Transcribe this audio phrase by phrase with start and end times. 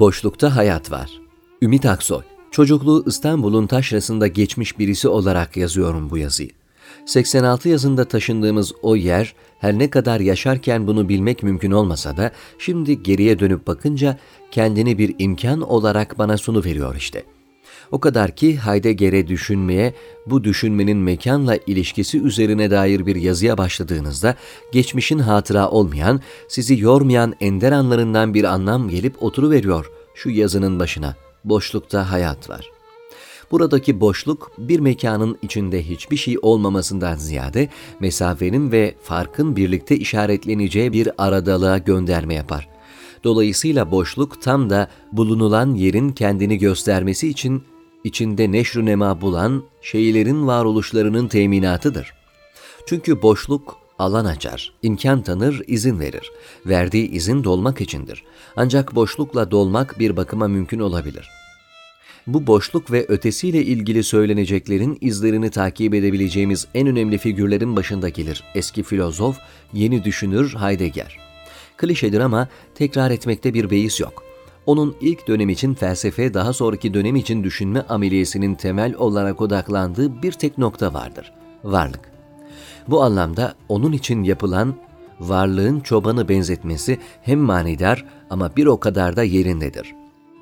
[0.00, 1.10] Boşlukta hayat var.
[1.62, 2.22] Ümit Aksoy.
[2.50, 6.50] Çocukluğu İstanbul'un taşrasında geçmiş birisi olarak yazıyorum bu yazıyı.
[7.06, 13.02] 86 yazında taşındığımız o yer her ne kadar yaşarken bunu bilmek mümkün olmasa da şimdi
[13.02, 14.18] geriye dönüp bakınca
[14.50, 17.24] kendini bir imkan olarak bana sunu veriyor işte.
[17.90, 19.94] O kadar ki Heidegger'e düşünmeye,
[20.26, 24.34] bu düşünmenin mekanla ilişkisi üzerine dair bir yazıya başladığınızda
[24.72, 31.16] geçmişin hatıra olmayan, sizi yormayan ender anlarından bir anlam gelip oturuveriyor şu yazının başına.
[31.44, 32.80] Boşlukta hayat var.''
[33.50, 37.68] Buradaki boşluk bir mekanın içinde hiçbir şey olmamasından ziyade
[38.00, 42.68] mesafenin ve farkın birlikte işaretleneceği bir aradalığa gönderme yapar.
[43.24, 47.62] Dolayısıyla boşluk tam da bulunulan yerin kendini göstermesi için
[48.04, 52.14] içinde neşrü nema bulan şeylerin varoluşlarının teminatıdır.
[52.86, 56.32] Çünkü boşluk alan açar, imkan tanır, izin verir.
[56.66, 58.24] Verdiği izin dolmak içindir.
[58.56, 61.40] Ancak boşlukla dolmak bir bakıma mümkün olabilir.''
[62.26, 68.82] bu boşluk ve ötesiyle ilgili söyleneceklerin izlerini takip edebileceğimiz en önemli figürlerin başında gelir eski
[68.82, 69.38] filozof,
[69.72, 71.18] yeni düşünür Heidegger.
[71.76, 74.29] Klişedir ama tekrar etmekte bir beis yok.
[74.70, 80.32] Onun ilk dönem için felsefe, daha sonraki dönem için düşünme ameliyesinin temel olarak odaklandığı bir
[80.32, 81.32] tek nokta vardır.
[81.64, 82.12] Varlık.
[82.88, 84.74] Bu anlamda onun için yapılan
[85.20, 89.94] varlığın çobanı benzetmesi hem manidar ama bir o kadar da yerindedir.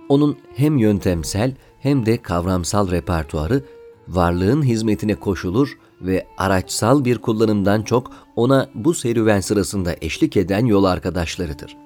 [0.08, 3.62] Onun hem yöntemsel hem de kavramsal repertuarı
[4.08, 10.84] varlığın hizmetine koşulur ve araçsal bir kullanımdan çok ona bu serüven sırasında eşlik eden yol
[10.84, 11.76] arkadaşlarıdır.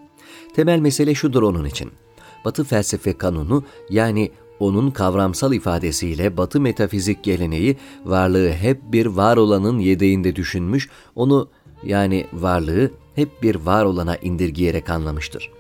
[0.55, 1.93] Temel mesele şudur onun için.
[2.45, 9.79] Batı felsefe kanunu yani onun kavramsal ifadesiyle Batı metafizik geleneği varlığı hep bir var olanın
[9.79, 11.49] yedeğinde düşünmüş, onu
[11.85, 15.51] yani varlığı hep bir var olana indirgeyerek anlamıştır.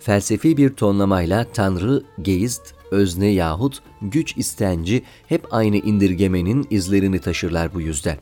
[0.00, 7.80] Felsefi bir tonlamayla Tanrı, Geist, özne yahut güç istenci hep aynı indirgemenin izlerini taşırlar bu
[7.80, 8.18] yüzden.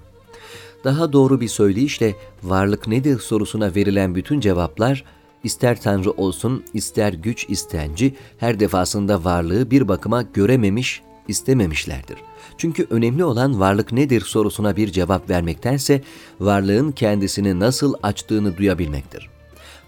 [0.84, 5.04] Daha doğru bir söyleyişle varlık nedir sorusuna verilen bütün cevaplar
[5.44, 12.18] ister Tanrı olsun ister güç istenci her defasında varlığı bir bakıma görememiş, istememişlerdir.
[12.58, 16.02] Çünkü önemli olan varlık nedir sorusuna bir cevap vermektense
[16.40, 19.30] varlığın kendisini nasıl açtığını duyabilmektir.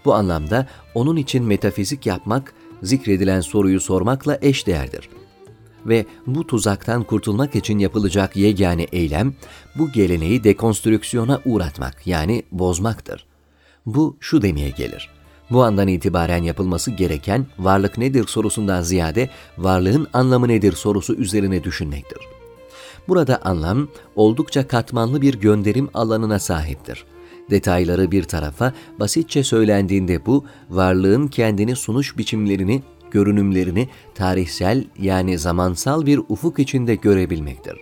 [0.05, 2.53] Bu anlamda onun için metafizik yapmak
[2.83, 5.09] zikredilen soruyu sormakla eşdeğerdir.
[5.85, 9.33] Ve bu tuzaktan kurtulmak için yapılacak yegane eylem,
[9.77, 13.25] bu geleneği dekonstrüksiyona uğratmak yani bozmaktır.
[13.85, 15.16] Bu şu demeye gelir.
[15.51, 22.19] Bu andan itibaren yapılması gereken varlık nedir sorusundan ziyade varlığın anlamı nedir sorusu üzerine düşünmektir.
[23.07, 27.05] Burada anlam oldukça katmanlı bir gönderim alanına sahiptir.
[27.49, 36.21] Detayları bir tarafa, basitçe söylendiğinde bu, varlığın kendini sunuş biçimlerini, görünümlerini tarihsel yani zamansal bir
[36.29, 37.77] ufuk içinde görebilmektir.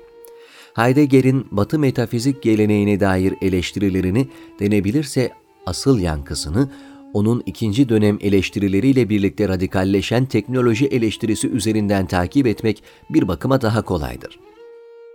[0.73, 4.27] Heidegger'in Batı metafizik geleneğine dair eleştirilerini
[4.59, 5.31] denebilirse
[5.65, 6.69] asıl yankısını
[7.15, 14.39] onun ikinci dönem eleştirileriyle birlikte radikalleşen teknoloji eleştirisi üzerinden takip etmek bir bakıma daha kolaydır.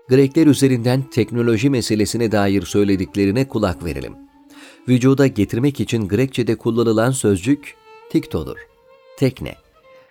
[0.09, 4.12] Grekler üzerinden teknoloji meselesine dair söylediklerine kulak verelim
[4.89, 7.75] vücuda getirmek için Grekçe'de kullanılan sözcük
[8.10, 8.56] tiktodur.
[9.19, 9.55] Tekne.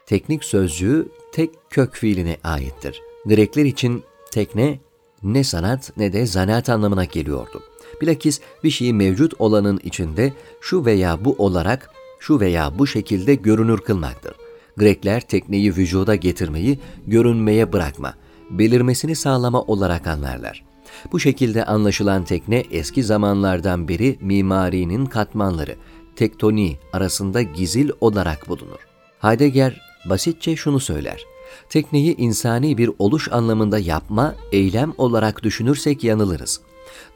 [0.05, 3.01] Teknik sözcüğü tek kök fiiline aittir.
[3.25, 4.79] Grekler için tekne
[5.23, 7.63] ne sanat ne de zanaat anlamına geliyordu.
[8.01, 11.89] Bilakis bir şeyi mevcut olanın içinde şu veya bu olarak,
[12.19, 14.35] şu veya bu şekilde görünür kılmaktır.
[14.77, 18.13] Grekler tekneyi vücuda getirmeyi, görünmeye bırakma,
[18.49, 20.63] belirmesini sağlama olarak anlarlar.
[21.11, 25.75] Bu şekilde anlaşılan tekne eski zamanlardan beri mimarinin katmanları,
[26.15, 28.87] tektoni arasında gizil olarak bulunur.
[29.19, 31.25] Heidegger basitçe şunu söyler.
[31.69, 36.61] Tekneyi insani bir oluş anlamında yapma, eylem olarak düşünürsek yanılırız.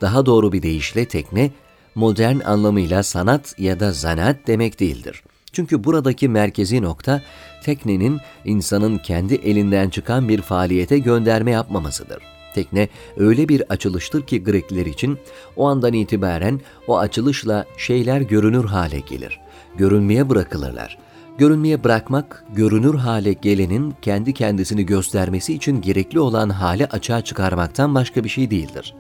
[0.01, 1.51] Daha doğru bir deyişle tekne,
[1.95, 5.23] modern anlamıyla sanat ya da zanaat demek değildir.
[5.53, 7.21] Çünkü buradaki merkezi nokta
[7.63, 12.23] teknenin insanın kendi elinden çıkan bir faaliyete gönderme yapmamasıdır.
[12.53, 15.19] Tekne öyle bir açılıştır ki Grekler için
[15.55, 19.39] o andan itibaren o açılışla şeyler görünür hale gelir.
[19.77, 20.97] Görünmeye bırakılırlar.
[21.37, 28.23] Görünmeye bırakmak, görünür hale gelenin kendi kendisini göstermesi için gerekli olan hale açığa çıkarmaktan başka
[28.23, 28.95] bir şey değildir.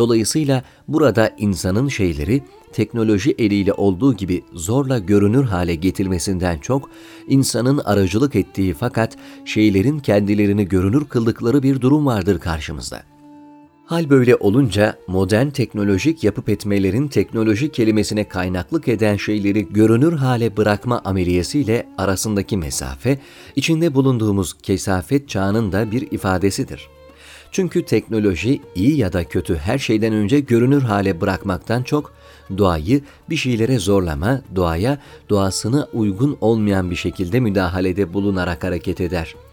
[0.00, 2.42] Dolayısıyla burada insanın şeyleri
[2.72, 6.90] teknoloji eliyle olduğu gibi zorla görünür hale getirmesinden çok,
[7.28, 13.02] insanın aracılık ettiği fakat şeylerin kendilerini görünür kıldıkları bir durum vardır karşımızda.
[13.86, 21.00] Hal böyle olunca modern teknolojik yapıp etmelerin teknoloji kelimesine kaynaklık eden şeyleri görünür hale bırakma
[21.04, 23.18] ameliyesiyle arasındaki mesafe,
[23.56, 26.99] içinde bulunduğumuz kesafet çağının da bir ifadesidir.
[27.52, 32.12] Çünkü teknoloji iyi ya da kötü her şeyden önce görünür hale bırakmaktan çok
[32.58, 33.00] doğayı
[33.30, 34.98] bir şeylere zorlama, doğaya
[35.30, 39.50] doğasına uygun olmayan bir şekilde müdahalede bulunarak hareket eder.''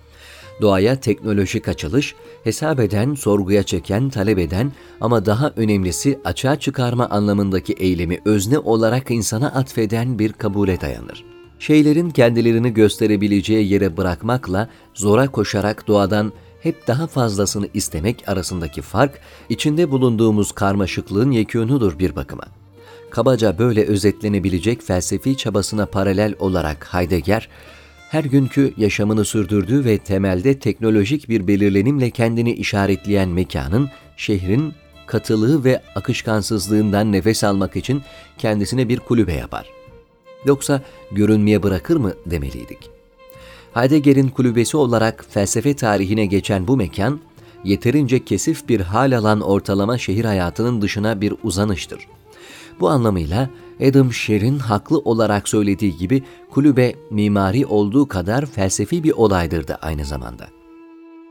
[0.62, 4.72] doğaya teknolojik açılış, hesap eden, sorguya çeken, talep eden
[5.02, 11.26] ama daha önemlisi açığa çıkarma anlamındaki eylemi özne olarak insana atfeden bir kabule dayanır.
[11.60, 19.20] Şeylerin kendilerini gösterebileceği yere bırakmakla zora koşarak doğadan hep daha fazlasını istemek arasındaki fark,
[19.50, 22.44] içinde bulunduğumuz karmaşıklığın yekûnudur bir bakıma.
[23.10, 27.50] Kabaca böyle özetlenebilecek felsefi çabasına paralel olarak Heidegger,
[28.10, 34.74] her günkü yaşamını sürdürdüğü ve temelde teknolojik bir belirlenimle kendini işaretleyen mekanın, şehrin
[35.06, 38.02] katılığı ve akışkansızlığından nefes almak için
[38.38, 39.70] kendisine bir kulübe yapar.
[40.46, 40.82] Yoksa
[41.12, 42.97] görünmeye bırakır mı demeliydik.
[43.74, 47.20] Heidegger'in kulübesi olarak felsefe tarihine geçen bu mekan,
[47.64, 52.08] yeterince kesif bir hal alan ortalama şehir hayatının dışına bir uzanıştır.
[52.80, 53.50] Bu anlamıyla
[53.90, 60.06] Adam Sher'in haklı olarak söylediği gibi kulübe mimari olduğu kadar felsefi bir olaydır da aynı
[60.06, 60.48] zamanda.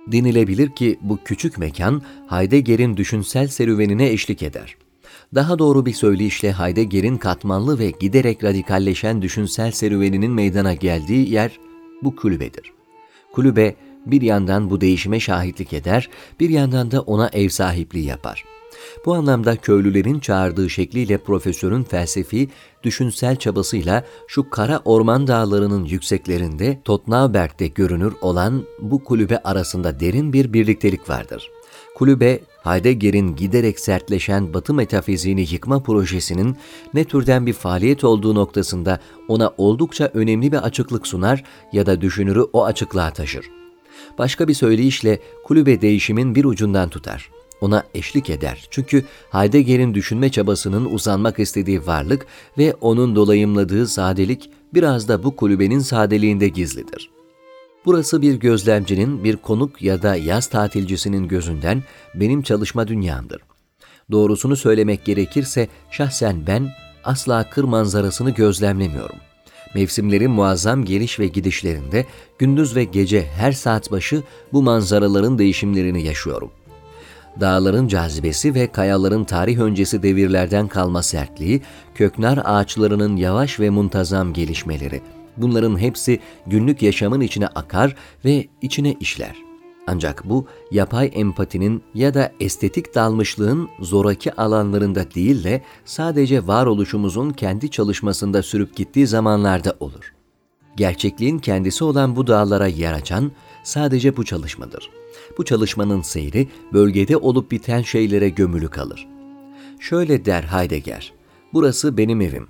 [0.06, 4.76] Denilebilir ki bu küçük mekan Heidegger'in düşünsel serüvenine eşlik eder.
[5.34, 11.58] Daha doğru bir söyleyişle Heidegger'in katmanlı ve giderek radikalleşen düşünsel serüveninin meydana geldiği yer
[12.02, 12.72] bu kulübedir.
[13.32, 13.74] Kulübe
[14.06, 16.10] bir yandan bu değişime şahitlik eder,
[16.40, 18.56] bir yandan da ona ev sahipliği yapar.''
[19.04, 22.48] Bu anlamda köylülerin çağırdığı şekliyle profesörün felsefi,
[22.82, 30.52] düşünsel çabasıyla şu kara orman dağlarının yükseklerinde Totnauberg'de görünür olan bu kulübe arasında derin bir
[30.52, 31.50] birliktelik vardır.
[31.96, 36.56] Kulübe, Heidegger'in giderek sertleşen batı metafiziğini yıkma projesinin
[36.94, 42.40] ne türden bir faaliyet olduğu noktasında ona oldukça önemli bir açıklık sunar ya da düşünürü
[42.52, 43.50] o açıklığa taşır.
[44.18, 48.66] Başka bir söyleyişle kulübe değişimin bir ucundan tutar ona eşlik eder.
[48.70, 52.26] Çünkü Heidegger'in düşünme çabasının uzanmak istediği varlık
[52.58, 57.10] ve onun dolayımladığı sadelik biraz da bu kulübenin sadeliğinde gizlidir.
[57.86, 61.82] Burası bir gözlemcinin, bir konuk ya da yaz tatilcisinin gözünden
[62.14, 63.42] benim çalışma dünyamdır.
[64.10, 66.68] Doğrusunu söylemek gerekirse şahsen ben
[67.04, 69.16] asla kır manzarasını gözlemlemiyorum.
[69.74, 72.06] Mevsimlerin muazzam geliş ve gidişlerinde
[72.38, 74.22] gündüz ve gece her saat başı
[74.52, 76.66] bu manzaraların değişimlerini yaşıyorum.''
[77.40, 81.62] dağların cazibesi ve kayaların tarih öncesi devirlerden kalma sertliği,
[81.94, 85.02] köknar ağaçlarının yavaş ve muntazam gelişmeleri.
[85.36, 89.36] Bunların hepsi günlük yaşamın içine akar ve içine işler.
[89.86, 97.70] Ancak bu yapay empatinin ya da estetik dalmışlığın zoraki alanlarında değil de sadece varoluşumuzun kendi
[97.70, 100.12] çalışmasında sürüp gittiği zamanlarda olur.
[100.76, 103.32] Gerçekliğin kendisi olan bu dağlara yer açan
[103.62, 105.06] sadece bu çalışmadır.''
[105.38, 109.08] Bu çalışmanın seyri bölgede olup biten şeylere gömülü kalır.
[109.80, 111.12] Şöyle der Heidegger,
[111.52, 112.48] burası benim evim.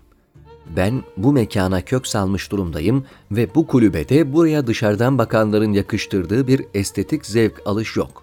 [0.76, 7.26] Ben bu mekana kök salmış durumdayım ve bu kulübede buraya dışarıdan bakanların yakıştırdığı bir estetik
[7.26, 8.22] zevk alış yok.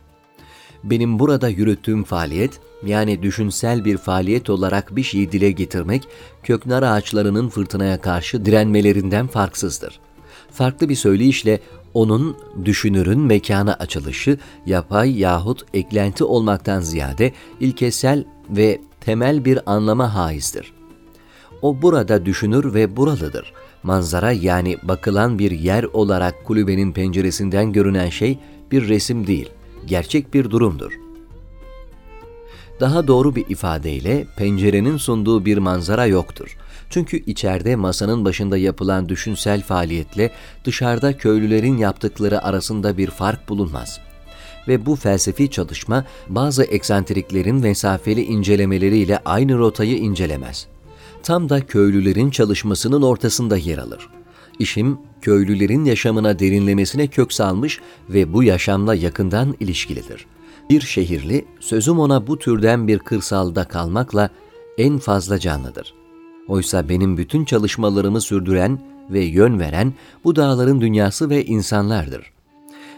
[0.83, 6.07] Benim burada yürüttüğüm faaliyet, yani düşünsel bir faaliyet olarak bir şeyi dile getirmek,
[6.43, 9.99] köknar ağaçlarının fırtınaya karşı direnmelerinden farksızdır.
[10.51, 11.59] Farklı bir söyleyişle
[11.93, 20.73] onun düşünürün mekana açılışı yapay yahut eklenti olmaktan ziyade ilkesel ve temel bir anlama haizdir.
[21.63, 23.53] O burada düşünür ve buralıdır.
[23.83, 28.39] Manzara yani bakılan bir yer olarak kulübenin penceresinden görünen şey
[28.71, 29.49] bir resim değil,
[29.85, 30.91] gerçek bir durumdur.
[32.79, 36.57] Daha doğru bir ifadeyle pencerenin sunduğu bir manzara yoktur.
[36.89, 40.31] Çünkü içeride masanın başında yapılan düşünsel faaliyetle
[40.65, 43.99] dışarıda köylülerin yaptıkları arasında bir fark bulunmaz.
[44.67, 50.72] Ve bu felsefi çalışma bazı eksantriklerin mesafeli incelemeleriyle aynı rotayı incelemez.
[51.23, 54.09] Tam da köylülerin çalışmasının ortasında yer alır.
[54.59, 60.25] İşim köylülerin yaşamına derinlemesine kök salmış ve bu yaşamla yakından ilişkilidir.
[60.69, 64.29] Bir şehirli, sözüm ona bu türden bir kırsalda kalmakla
[64.77, 66.03] en fazla canlıdır.''
[66.47, 72.32] Oysa benim bütün çalışmalarımı sürdüren ve yön veren bu dağların dünyası ve insanlardır.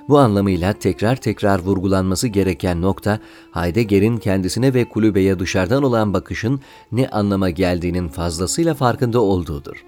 [0.09, 3.19] Bu anlamıyla tekrar tekrar vurgulanması gereken nokta
[3.51, 6.59] Heidegger'in kendisine ve kulübeye dışarıdan olan bakışın
[6.91, 9.85] ne anlama geldiğinin fazlasıyla farkında olduğudur.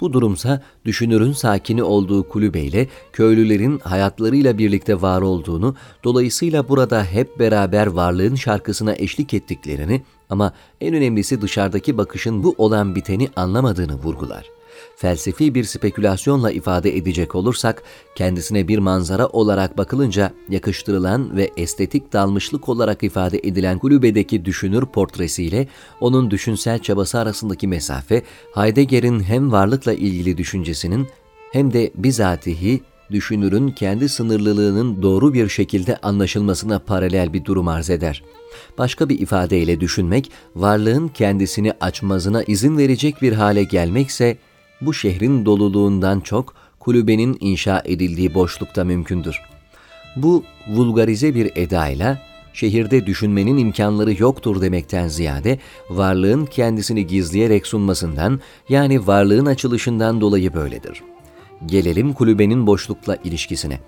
[0.00, 7.86] Bu durumsa düşünürün sakini olduğu kulübeyle köylülerin hayatlarıyla birlikte var olduğunu, dolayısıyla burada hep beraber
[7.86, 14.50] varlığın şarkısına eşlik ettiklerini ama en önemlisi dışarıdaki bakışın bu olan biteni anlamadığını vurgular
[14.96, 17.82] felsefi bir spekülasyonla ifade edecek olursak,
[18.14, 25.68] kendisine bir manzara olarak bakılınca yakıştırılan ve estetik dalmışlık olarak ifade edilen kulübedeki düşünür portresiyle
[26.00, 28.22] onun düşünsel çabası arasındaki mesafe,
[28.54, 31.08] Heidegger'in hem varlıkla ilgili düşüncesinin
[31.52, 38.22] hem de bizatihi düşünürün kendi sınırlılığının doğru bir şekilde anlaşılmasına paralel bir durum arz eder.
[38.78, 44.38] Başka bir ifadeyle düşünmek, varlığın kendisini açmazına izin verecek bir hale gelmekse,
[44.80, 49.40] bu şehrin doluluğundan çok kulübenin inşa edildiği boşlukta mümkündür.
[50.16, 55.58] Bu vulgarize bir edayla şehirde düşünmenin imkanları yoktur demekten ziyade
[55.90, 61.02] varlığın kendisini gizleyerek sunmasından yani varlığın açılışından dolayı böyledir.
[61.66, 63.80] Gelelim kulübenin boşlukla ilişkisine.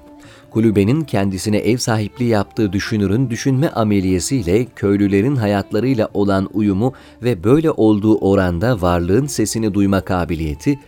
[0.57, 8.19] Kulübenin kendisine ev sahipliği yaptığı düşünürün düşünme ameliyesiyle köylülerin hayatlarıyla olan uyumu ve böyle olduğu
[8.19, 10.79] oranda varlığın sesini duyma kabiliyeti,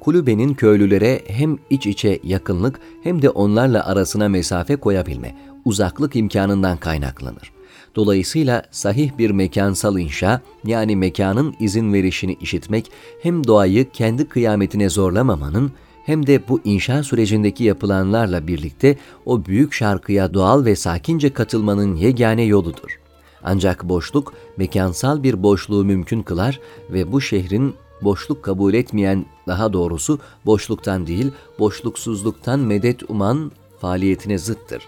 [0.00, 7.52] kulübenin köylülere hem iç içe yakınlık hem de onlarla arasına mesafe koyabilme, uzaklık imkanından kaynaklanır.
[7.96, 12.90] Dolayısıyla sahih bir mekansal inşa yani mekanın izin verişini işitmek
[13.22, 15.72] hem doğayı kendi kıyametine zorlamamanın
[16.08, 22.42] hem de bu inşa sürecindeki yapılanlarla birlikte o büyük şarkıya doğal ve sakince katılmanın yegane
[22.42, 23.00] yoludur.
[23.44, 26.60] Ancak boşluk mekansal bir boşluğu mümkün kılar
[26.90, 34.82] ve bu şehrin boşluk kabul etmeyen, daha doğrusu boşluktan değil, boşluksuzluktan medet uman faaliyetine zıttır.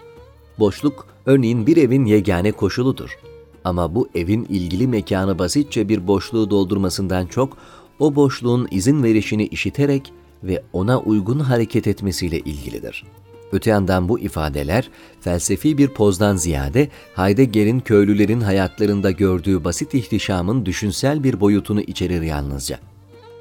[0.59, 3.17] Boşluk, örneğin bir evin yegane koşuludur.
[3.63, 7.57] Ama bu evin ilgili mekanı basitçe bir boşluğu doldurmasından çok,
[7.99, 10.13] o boşluğun izin verişini işiterek
[10.43, 13.03] ve ona uygun hareket etmesiyle ilgilidir.
[13.51, 14.89] Öte yandan bu ifadeler
[15.21, 22.79] felsefi bir pozdan ziyade Heidegger'in köylülerin hayatlarında gördüğü basit ihtişamın düşünsel bir boyutunu içerir yalnızca.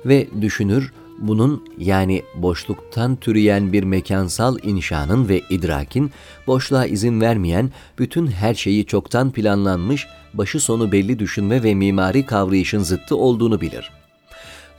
[0.06, 6.10] Ve düşünür bunun yani boşluktan türeyen bir mekansal inşanın ve idrakin
[6.46, 12.82] boşluğa izin vermeyen bütün her şeyi çoktan planlanmış, başı sonu belli düşünme ve mimari kavrayışın
[12.82, 13.99] zıttı olduğunu bilir.''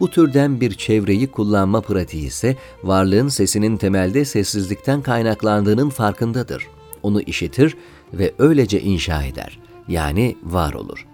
[0.02, 6.68] Bu türden bir çevreyi kullanma pratiği ise varlığın sesinin temelde sessizlikten kaynaklandığının farkındadır.
[7.04, 7.78] Onu işitir
[8.14, 9.60] ve öylece inşa eder.
[9.88, 11.08] Yani var olur.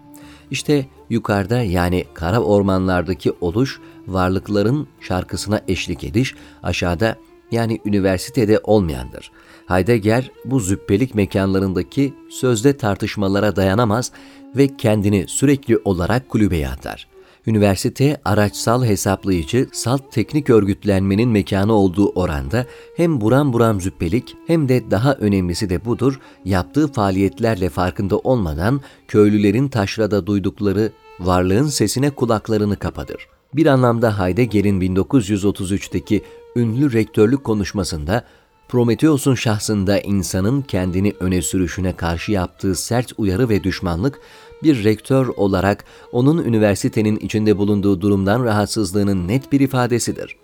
[0.52, 7.16] İşte yukarıda yani kara ormanlardaki oluş, varlıkların şarkısına eşlik ediş, aşağıda
[7.52, 9.32] yani üniversitede olmayandır.
[9.66, 14.12] Heidegger bu züppelik mekanlarındaki sözde tartışmalara dayanamaz
[14.56, 17.17] ve kendini sürekli olarak kulübeye atar.
[17.48, 22.66] Üniversite araçsal hesaplayıcı, salt teknik örgütlenmenin mekanı olduğu oranda
[22.98, 29.68] hem buram buram züppelik hem de daha önemlisi de budur, yaptığı faaliyetlerle farkında olmadan köylülerin
[29.68, 33.28] taşrada duydukları varlığın sesine kulaklarını kapatır.
[33.54, 36.22] Bir anlamda Heidegger'in 1933'teki
[36.56, 38.24] ünlü rektörlük konuşmasında
[38.68, 44.20] Prometheus'un şahsında insanın kendini öne sürüşüne karşı yaptığı sert uyarı ve düşmanlık
[44.64, 50.36] bir rektör olarak onun üniversitenin içinde bulunduğu durumdan rahatsızlığının net bir ifadesidir.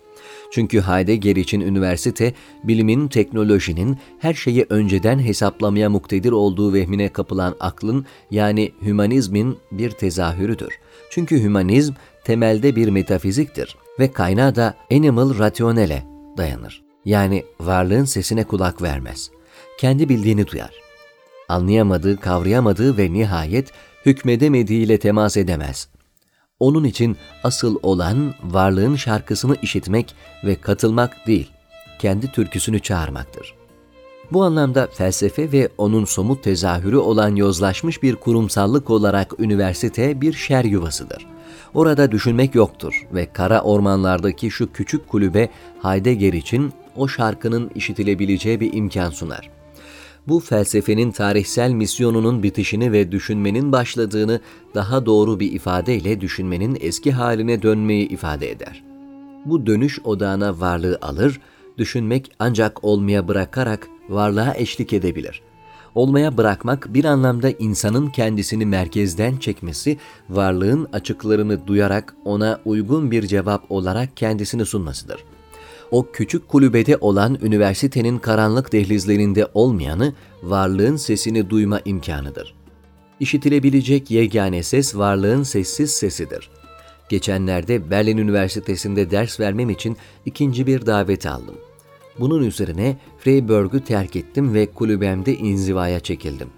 [0.50, 8.06] Çünkü Heidegger için üniversite, bilimin, teknolojinin her şeyi önceden hesaplamaya muktedir olduğu vehmine kapılan aklın
[8.30, 10.78] yani hümanizmin bir tezahürüdür.
[11.10, 11.92] Çünkü hümanizm
[12.24, 16.04] temelde bir metafiziktir ve kaynağı da animal rationale
[16.36, 16.84] dayanır.
[17.04, 19.30] Yani varlığın sesine kulak vermez.
[19.78, 20.70] Kendi bildiğini duyar.
[21.48, 23.70] Anlayamadığı, kavrayamadığı ve nihayet
[24.06, 25.88] hükmedemediğiyle temas edemez.
[26.60, 31.50] Onun için asıl olan varlığın şarkısını işitmek ve katılmak değil,
[31.98, 33.54] kendi türküsünü çağırmaktır.
[34.32, 40.64] Bu anlamda felsefe ve onun somut tezahürü olan yozlaşmış bir kurumsallık olarak üniversite bir şer
[40.64, 41.26] yuvasıdır.
[41.74, 45.48] Orada düşünmek yoktur ve kara ormanlardaki şu küçük kulübe
[45.82, 49.50] Heidegger için o şarkının işitilebileceği bir imkan sunar
[50.28, 54.40] bu felsefenin tarihsel misyonunun bitişini ve düşünmenin başladığını
[54.74, 58.84] daha doğru bir ifadeyle düşünmenin eski haline dönmeyi ifade eder.
[59.44, 61.40] Bu dönüş odağına varlığı alır,
[61.78, 65.42] düşünmek ancak olmaya bırakarak varlığa eşlik edebilir.
[65.94, 69.98] Olmaya bırakmak bir anlamda insanın kendisini merkezden çekmesi,
[70.30, 75.33] varlığın açıklarını duyarak ona uygun bir cevap olarak kendisini sunmasıdır.''
[75.90, 80.12] O küçük kulübede olan üniversitenin karanlık dehlizlerinde olmayanı
[80.42, 82.54] varlığın sesini duyma imkanıdır.
[83.20, 86.50] İşitilebilecek yegane ses varlığın sessiz sesidir.
[87.08, 91.54] Geçenlerde Berlin Üniversitesi'nde ders vermem için ikinci bir davet aldım.
[92.20, 96.48] Bunun üzerine Freiburg'u terk ettim ve kulübemde inzivaya çekildim.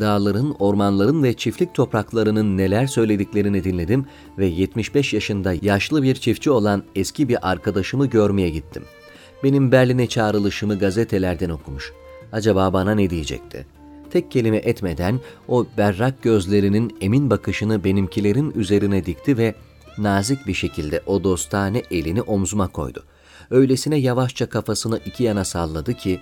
[0.00, 4.06] Dağların, ormanların ve çiftlik topraklarının neler söylediklerini dinledim
[4.38, 8.82] ve 75 yaşında yaşlı bir çiftçi olan eski bir arkadaşımı görmeye gittim.
[9.44, 11.92] Benim Berlin'e çağrılışımı gazetelerden okumuş.
[12.32, 13.66] Acaba bana ne diyecekti?
[14.10, 19.54] Tek kelime etmeden o berrak gözlerinin emin bakışını benimkilerin üzerine dikti ve
[19.98, 23.04] nazik bir şekilde o dostane elini omzuma koydu.
[23.50, 26.20] Öylesine yavaşça kafasını iki yana salladı ki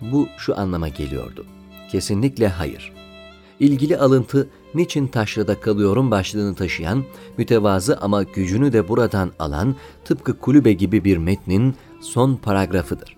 [0.00, 1.46] bu şu anlama geliyordu.
[1.94, 2.92] Kesinlikle hayır.
[3.60, 7.04] İlgili alıntı niçin taşrada kalıyorum başlığını taşıyan,
[7.38, 13.16] mütevazı ama gücünü de buradan alan tıpkı kulübe gibi bir metnin son paragrafıdır.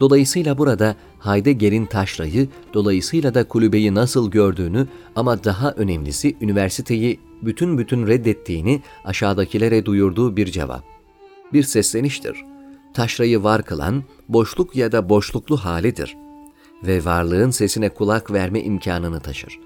[0.00, 8.06] Dolayısıyla burada Heidegger'in taşrayı, dolayısıyla da kulübeyi nasıl gördüğünü ama daha önemlisi üniversiteyi bütün bütün
[8.06, 10.84] reddettiğini aşağıdakilere duyurduğu bir cevap.
[11.52, 12.36] Bir sesleniştir.
[12.94, 16.16] Taşrayı var kılan boşluk ya da boşluklu halidir
[16.82, 19.58] ve varlığın sesine kulak verme imkanını taşır.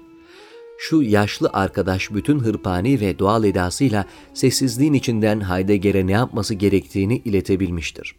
[0.77, 8.15] Şu yaşlı arkadaş bütün hırpani ve doğal edasıyla sessizliğin içinden Heidegger'e ne yapması gerektiğini iletebilmiştir.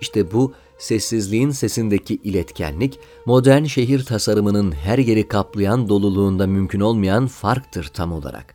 [0.00, 7.84] İşte bu sessizliğin sesindeki iletkenlik, modern şehir tasarımının her yeri kaplayan doluluğunda mümkün olmayan farktır
[7.84, 8.54] tam olarak.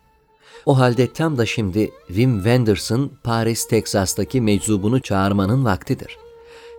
[0.66, 6.18] O halde tam da şimdi Wim Wenders'ın Paris, Teksas'taki meczubunu çağırmanın vaktidir.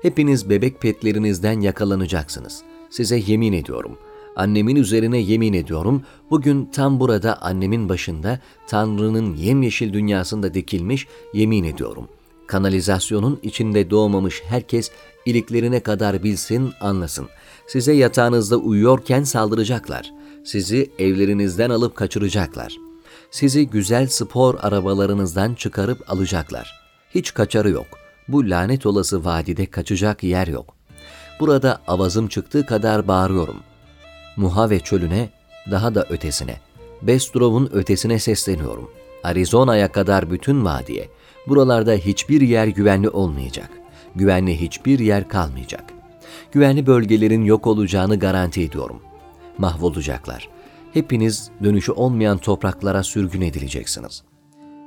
[0.05, 2.63] Hepiniz bebek petlerinizden yakalanacaksınız.
[2.91, 3.99] Size yemin ediyorum.
[4.37, 6.03] Annemin üzerine yemin ediyorum.
[6.31, 12.09] Bugün tam burada annemin başında Tanrı'nın yemyeşil dünyasında dikilmiş yemin ediyorum.
[12.47, 14.91] Kanalizasyonun içinde doğmamış herkes
[15.27, 17.29] iliklerine kadar bilsin, anlasın.
[17.67, 20.13] Size yatağınızda uyuyorken saldıracaklar.
[20.45, 22.77] Sizi evlerinizden alıp kaçıracaklar.
[23.31, 26.81] Sizi güzel spor arabalarınızdan çıkarıp alacaklar.
[27.15, 28.04] Hiç kaçarı yok.
[28.29, 30.75] Bu lanet olası vadide kaçacak yer yok.
[31.41, 33.57] Burada avazım çıktığı kadar bağırıyorum.
[34.37, 35.29] Muhave çölüne,
[35.71, 36.57] daha da ötesine.
[37.03, 38.91] Bestrov'un ötesine sesleniyorum.
[39.25, 41.09] Arizona'ya kadar bütün vadiye.
[41.49, 43.71] Buralarda hiçbir yer güvenli olmayacak.
[44.15, 45.85] Güvenli hiçbir yer kalmayacak.
[46.53, 49.01] Güvenli bölgelerin yok olacağını garanti ediyorum.
[49.59, 50.49] Mahvolacaklar.
[50.93, 54.23] Hepiniz dönüşü olmayan topraklara sürgün edileceksiniz.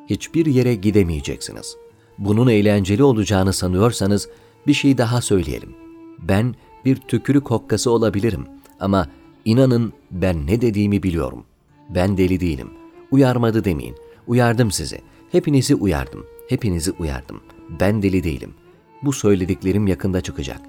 [0.09, 1.77] Hiçbir yere gidemeyeceksiniz.
[2.17, 4.30] Bunun eğlenceli olacağını sanıyorsanız
[4.67, 5.75] bir şey daha söyleyelim.
[6.19, 8.45] Ben bir tükürük hokkası olabilirim
[8.80, 9.08] ama
[9.45, 11.45] inanın ben ne dediğimi biliyorum.
[11.89, 12.69] Ben deli değilim.
[13.12, 13.95] Uyarmadı demeyin.
[14.27, 15.01] Uyardım sizi.
[15.32, 16.25] Hepinizi uyardım.
[16.49, 17.41] Hepinizi uyardım.
[17.80, 18.53] Ben deli değilim.
[19.01, 20.62] Bu söylediklerim yakında çıkacak.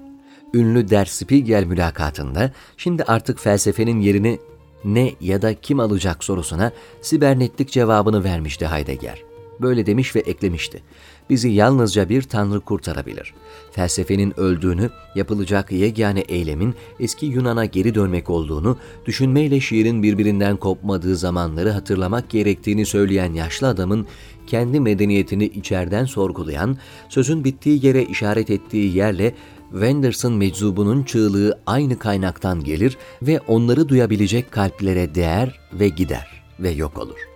[0.53, 4.39] Ünlü Der Spiegel mülakatında şimdi artık felsefenin yerini
[4.85, 9.23] ne ya da kim alacak sorusuna sibernetlik cevabını vermişti Heidegger.
[9.61, 10.83] Böyle demiş ve eklemişti.
[11.29, 13.33] Bizi yalnızca bir tanrı kurtarabilir.
[13.71, 21.69] Felsefenin öldüğünü, yapılacak yegane eylemin eski Yunan'a geri dönmek olduğunu, düşünmeyle şiirin birbirinden kopmadığı zamanları
[21.69, 24.07] hatırlamak gerektiğini söyleyen yaşlı adamın
[24.47, 26.77] kendi medeniyetini içerden sorgulayan,
[27.09, 29.35] sözün bittiği yere işaret ettiği yerle
[29.71, 36.97] Wenders'ın meczubunun çığlığı aynı kaynaktan gelir ve onları duyabilecek kalplere değer ve gider ve yok
[36.97, 37.28] olur.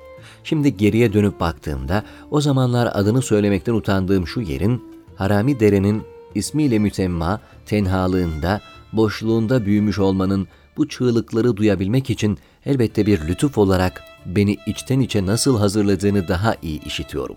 [0.44, 4.84] Şimdi geriye dönüp baktığımda o zamanlar adını söylemekten utandığım şu yerin
[5.16, 6.04] Harami Dere'nin
[6.36, 8.62] ismiyle mütemma tenhalığında,
[8.94, 15.60] boşluğunda büyümüş olmanın bu çığlıkları duyabilmek için elbette bir lütuf olarak beni içten içe nasıl
[15.60, 17.36] hazırladığını daha iyi işitiyorum.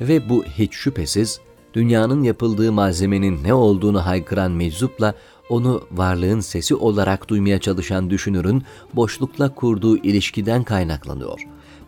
[0.00, 1.40] Ve bu hiç şüphesiz
[1.74, 5.14] dünyanın yapıldığı malzemenin ne olduğunu haykıran meczupla
[5.48, 8.62] onu varlığın sesi olarak duymaya çalışan düşünürün
[8.94, 11.40] boşlukla kurduğu ilişkiden kaynaklanıyor.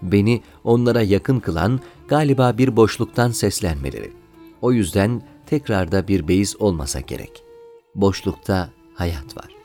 [0.05, 4.12] Beni onlara yakın kılan galiba bir boşluktan seslenmeleri.
[4.62, 7.43] O yüzden tekrarda bir beyiz olmasa gerek.
[7.95, 9.63] Boşlukta hayat var.